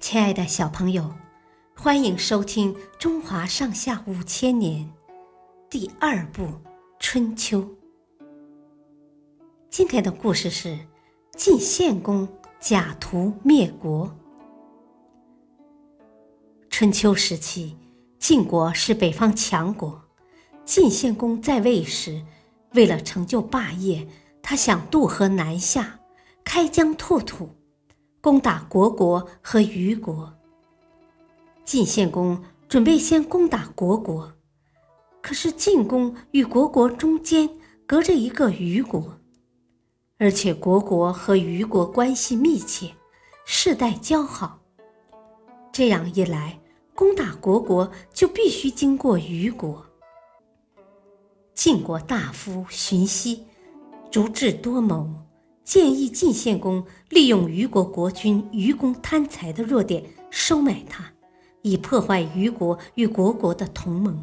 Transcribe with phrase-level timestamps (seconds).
[0.00, 1.12] 亲爱的小朋友，
[1.76, 4.82] 欢迎收听《中华上下五千年》
[5.68, 6.44] 第二部
[6.98, 7.60] 《春秋》。
[9.68, 10.76] 今天的故事是
[11.36, 12.26] 晋献公
[12.58, 14.10] 假途灭国。
[16.70, 17.76] 春秋时期，
[18.18, 20.02] 晋国是北方强国。
[20.64, 22.24] 晋献公在位时，
[22.72, 24.08] 为了成就霸业，
[24.40, 26.00] 他想渡河南下，
[26.42, 27.50] 开疆拓土。
[28.20, 30.34] 攻打虢国和虞国。
[31.64, 34.32] 晋献公准备先攻打虢国，
[35.22, 37.48] 可是晋公与虢国中间
[37.86, 39.18] 隔着一个虞国，
[40.18, 42.92] 而且虢国和虞国关系密切，
[43.44, 44.58] 世代交好。
[45.72, 46.60] 这样一来，
[46.94, 49.86] 攻打虢国就必须经过虞国。
[51.54, 53.46] 晋国大夫荀息，
[54.10, 55.08] 足智多谋。
[55.70, 61.12] 建议晋献公利用虞国国君虞公贪财的弱点收买他，
[61.62, 64.20] 以破坏虞国与虢国的同盟，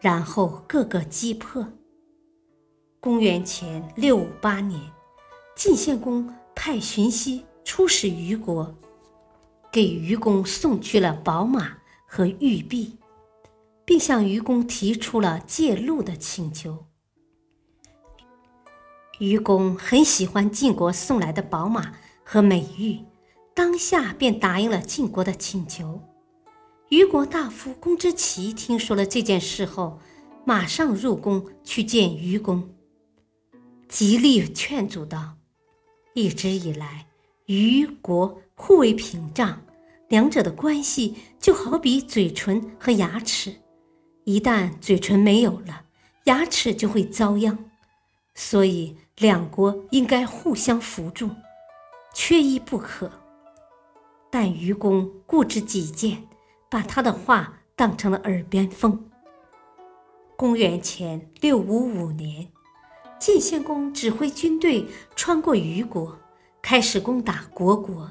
[0.00, 1.64] 然后各个击破。
[2.98, 4.80] 公元前六五八年，
[5.54, 8.74] 晋献公派荀息出使虞国，
[9.70, 11.78] 给虞公送去了宝马
[12.08, 12.96] 和玉璧，
[13.84, 16.86] 并向虞公提出了借路的请求。
[19.18, 22.98] 愚公很喜欢晋国送来的宝马和美玉，
[23.54, 26.00] 当下便答应了晋国的请求。
[26.90, 29.98] 虞国大夫公之奇听说了这件事后，
[30.44, 32.68] 马上入宫去见愚公，
[33.88, 35.36] 极力劝阻道
[36.14, 37.06] ：“一直以来，
[37.46, 39.62] 虞国互为屏障，
[40.08, 43.54] 两者的关系就好比嘴唇和牙齿，
[44.24, 45.84] 一旦嘴唇没有了，
[46.24, 47.58] 牙齿就会遭殃。”
[48.38, 51.30] 所以，两国应该互相扶助，
[52.14, 53.10] 缺一不可。
[54.30, 56.22] 但愚公固执己见，
[56.68, 59.08] 把他的话当成了耳边风。
[60.36, 62.46] 公元前六五五年，
[63.18, 66.18] 晋献公指挥军队穿过虞国，
[66.60, 68.10] 开始攻打虢国。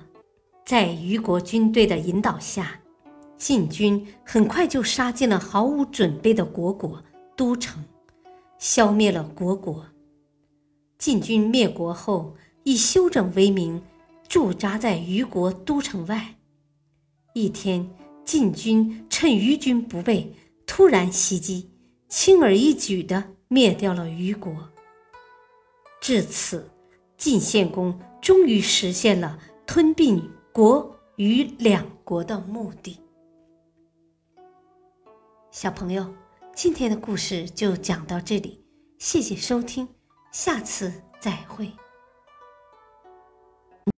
[0.65, 2.79] 在虞国军队的引导下，
[3.37, 7.03] 晋军很快就杀进了毫无准备的虢国
[7.35, 7.85] 都城，
[8.57, 9.85] 消灭了虢国。
[10.97, 13.81] 晋军灭国后，以休整为名，
[14.27, 16.35] 驻扎在虞国都城外。
[17.33, 17.89] 一天，
[18.23, 20.33] 晋军趁虞军不备，
[20.65, 21.69] 突然袭击，
[22.07, 24.69] 轻而易举地灭掉了虞国。
[25.99, 26.69] 至此，
[27.17, 32.99] 晋献公终于实现了吞并国与两国的目的。
[35.51, 36.13] 小朋友，
[36.53, 38.63] 今天的故事就讲到这里，
[38.97, 39.94] 谢谢收听。
[40.35, 41.71] 下次再会。